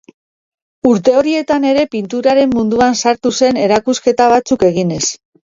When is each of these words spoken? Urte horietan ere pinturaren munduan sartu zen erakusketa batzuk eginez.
Urte 0.91 1.13
horietan 1.19 1.67
ere 1.71 1.83
pinturaren 1.91 2.49
munduan 2.57 2.99
sartu 3.05 3.33
zen 3.45 3.61
erakusketa 3.67 4.31
batzuk 4.35 4.69
eginez. 4.73 5.01